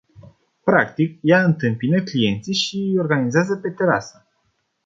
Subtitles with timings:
[0.63, 4.27] Practic, ea întâmpina clienții și îi organiza pe terasă.